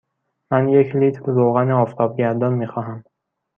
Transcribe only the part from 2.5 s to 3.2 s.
می خواهم.